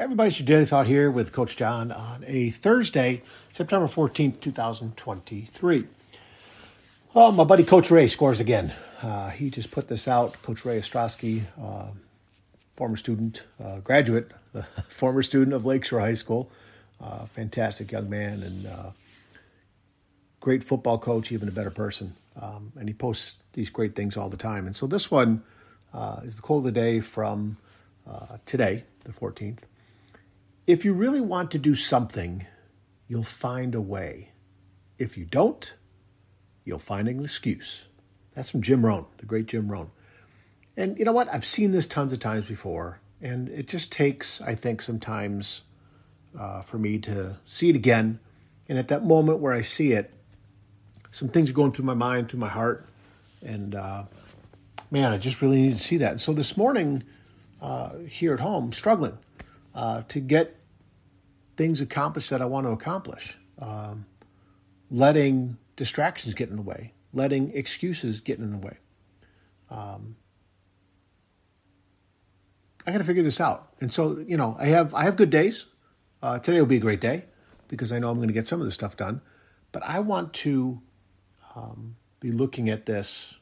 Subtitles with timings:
[0.00, 3.20] Everybody's your daily thought here with Coach John on a Thursday,
[3.52, 5.84] September 14th, 2023.
[7.14, 8.72] Oh, my buddy Coach Ray scores again.
[9.02, 10.40] Uh, he just put this out.
[10.40, 11.88] Coach Ray Ostrowski, uh,
[12.76, 14.32] former student, uh, graduate,
[14.88, 16.50] former student of Lakeshore High School,
[16.98, 18.90] uh, fantastic young man and uh,
[20.40, 22.14] great football coach, even a better person.
[22.40, 24.64] Um, and he posts these great things all the time.
[24.64, 25.42] And so this one
[25.92, 27.58] uh, is the quote of the day from
[28.46, 29.58] today, the 14th.
[30.66, 32.46] If you really want to do something,
[33.08, 34.30] you'll find a way.
[34.98, 35.72] If you don't,
[36.64, 37.86] you'll find an excuse.
[38.34, 39.90] That's from Jim Rohn, the great Jim Rohn.
[40.76, 41.28] And you know what?
[41.32, 45.62] I've seen this tons of times before, and it just takes, I think, sometimes
[46.38, 48.20] uh, for me to see it again.
[48.68, 50.12] And at that moment where I see it,
[51.10, 52.86] some things are going through my mind, through my heart,
[53.42, 54.04] and uh,
[54.90, 56.12] man, I just really need to see that.
[56.12, 57.02] And so this morning,
[57.60, 59.18] uh, here at home, struggling
[59.74, 60.56] uh, to get
[61.56, 64.06] things accomplished that I want to accomplish, um,
[64.90, 68.76] letting distractions get in the way, letting excuses get in the way.
[69.70, 70.16] Um,
[72.86, 75.30] I got to figure this out, and so you know, I have I have good
[75.30, 75.66] days.
[76.22, 77.24] Uh, today will be a great day
[77.68, 79.20] because I know I'm going to get some of this stuff done,
[79.72, 80.82] but I want to
[81.54, 83.34] um, be looking at this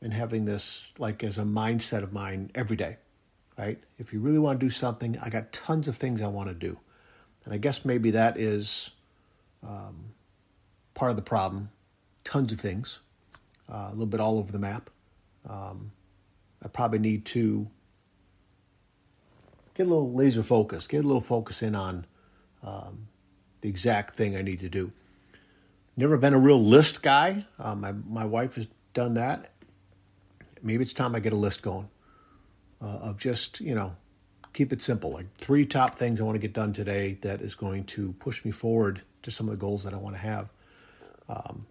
[0.00, 2.96] and having this like as a mindset of mine every day,
[3.58, 3.78] right?
[3.98, 6.54] If you really want to do something, I got tons of things I want to
[6.54, 6.78] do,
[7.44, 8.90] and I guess maybe that is
[9.62, 10.12] um,
[10.94, 11.70] part of the problem.
[12.24, 13.00] Tons of things,
[13.72, 14.90] uh, a little bit all over the map.
[15.48, 15.92] Um,
[16.62, 17.68] I probably need to
[19.74, 22.06] get a little laser focus, get a little focus in on
[22.64, 23.06] um,
[23.60, 24.90] the exact thing I need to do.
[25.96, 27.44] Never been a real list guy.
[27.58, 29.52] Uh, my my wife has done that.
[30.62, 31.88] Maybe it's time I get a list going
[32.80, 33.96] uh, of just you know
[34.52, 37.54] keep it simple, like three top things I want to get done today that is
[37.54, 40.48] going to push me forward to some of the goals that I want to have.
[41.28, 41.66] Um,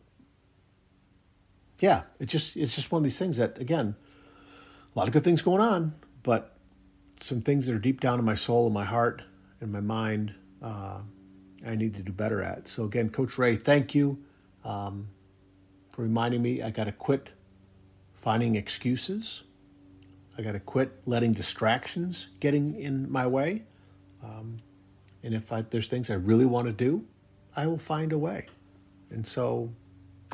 [1.80, 3.96] yeah, it's just it's just one of these things that again,
[4.96, 5.94] a lot of good things going on,
[6.24, 6.56] but
[7.16, 9.24] some things that are deep down in my soul and my heart
[9.62, 10.34] and my mind.
[10.62, 11.02] Uh,
[11.68, 12.68] I need to do better at.
[12.68, 14.24] So again, Coach Ray, thank you
[14.64, 15.08] um,
[15.92, 16.62] for reminding me.
[16.62, 17.34] I got to quit
[18.14, 19.44] finding excuses.
[20.38, 23.64] I got to quit letting distractions getting in my way.
[24.24, 24.60] Um,
[25.24, 27.06] and if I, there's things I really want to do,
[27.56, 28.48] I will find a way.
[29.10, 29.72] And so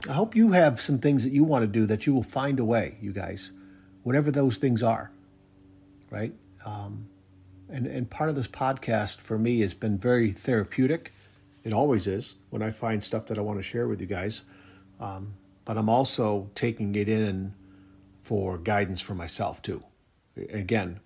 [0.10, 2.60] I hope you have some things that you want to do that you will find
[2.60, 3.52] a way, you guys,
[4.04, 5.12] whatever those things are,
[6.10, 6.34] right?
[6.66, 7.08] Um,
[7.70, 11.12] and, and part of this podcast for me has been very therapeutic.
[11.64, 14.42] It always is when I find stuff that I want to share with you guys.
[15.00, 17.54] Um, but I'm also taking it in
[18.22, 19.82] for guidance for myself too.
[20.36, 21.00] Again,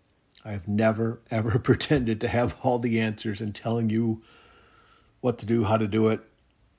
[0.44, 4.22] I have never, ever pretended to have all the answers and telling you
[5.22, 6.22] what to do, how to do it.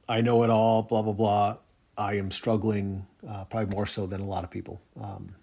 [0.09, 1.56] I know it all, blah, blah, blah.
[1.99, 4.81] I am struggling uh, probably more so than a lot of people.
[5.01, 5.35] Um,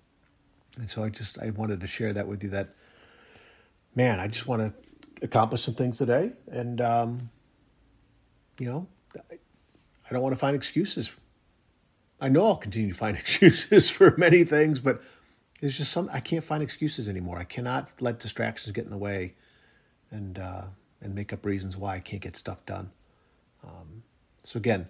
[0.77, 2.69] and so I just, I wanted to share that with you that,
[3.95, 4.73] man, I just want to
[5.23, 6.31] accomplish some things today.
[6.47, 7.29] And, um,
[8.59, 8.87] you know,
[9.17, 11.13] I don't want to find excuses.
[12.21, 15.01] I know I'll continue to find excuses for many things, but
[15.63, 17.37] there's just some, I can't find excuses anymore.
[17.37, 19.35] I cannot let distractions get in the way
[20.11, 20.63] and, uh,
[20.99, 22.91] and make up reasons why I can't get stuff done.
[23.63, 24.03] Um,
[24.43, 24.89] so again,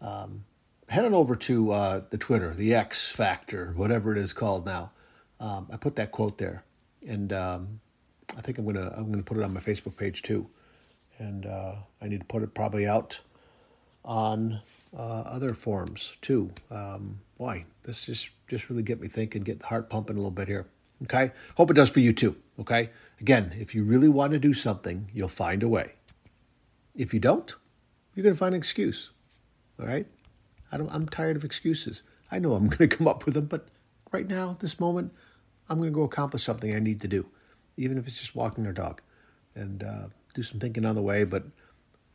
[0.00, 0.44] um,
[0.88, 4.92] head on over to uh, the Twitter, the X Factor, whatever it is called now.
[5.40, 6.62] Um, I put that quote there,
[7.04, 7.80] and um,
[8.38, 10.46] I think I'm gonna I'm gonna put it on my Facebook page too,
[11.18, 13.18] and uh, I need to put it probably out
[14.04, 14.60] on
[14.96, 16.52] uh, other forums too.
[17.42, 20.46] Boy, this just just really get me thinking, get the heart pumping a little bit
[20.46, 20.68] here.
[21.02, 22.36] Okay, hope it does for you too.
[22.60, 25.90] Okay, again, if you really want to do something, you'll find a way.
[26.96, 27.52] If you don't,
[28.14, 29.10] you're going to find an excuse.
[29.80, 30.06] All right,
[30.70, 32.04] I don't, I'm tired of excuses.
[32.30, 33.66] I know I'm going to come up with them, but
[34.12, 35.12] right now, this moment,
[35.68, 37.26] I'm going to go accomplish something I need to do
[37.76, 39.02] even if it's just walking our dog,
[39.56, 41.24] and uh, do some thinking on the way.
[41.24, 41.44] But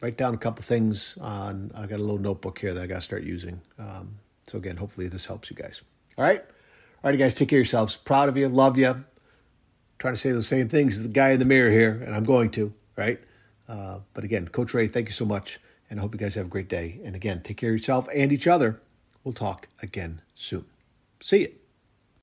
[0.02, 1.72] write down a couple things on.
[1.76, 3.60] I got a little notebook here that I got to start using.
[3.78, 5.82] Um, so again, hopefully this helps you guys.
[6.18, 6.44] All right,
[7.04, 7.96] all right, guys, take care of yourselves.
[7.96, 8.96] Proud of you, love you.
[10.00, 12.24] Trying to say the same things as the guy in the mirror here, and I'm
[12.24, 12.74] going to.
[12.96, 13.20] Right,
[13.70, 15.60] uh, but again, Coach Ray, thank you so much,
[15.90, 17.00] and I hope you guys have a great day.
[17.04, 18.82] And again, take care of yourself and each other.
[19.24, 20.66] We'll talk again soon.
[21.22, 21.67] See you.